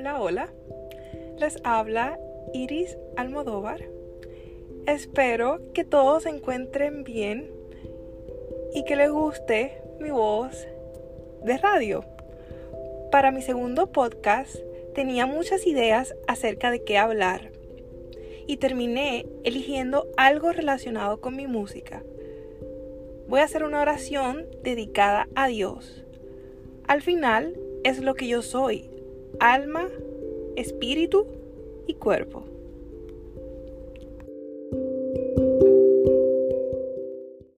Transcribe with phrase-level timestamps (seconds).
[0.00, 0.48] Hola, hola.
[1.36, 2.18] Les habla
[2.54, 3.84] Iris Almodóvar.
[4.86, 7.50] Espero que todos se encuentren bien
[8.72, 10.66] y que les guste mi voz
[11.44, 12.06] de radio.
[13.12, 14.56] Para mi segundo podcast
[14.94, 17.52] tenía muchas ideas acerca de qué hablar
[18.46, 22.02] y terminé eligiendo algo relacionado con mi música.
[23.28, 26.06] Voy a hacer una oración dedicada a Dios.
[26.88, 28.88] Al final es lo que yo soy,
[29.38, 29.88] alma,
[30.56, 31.26] espíritu
[31.86, 32.44] y cuerpo.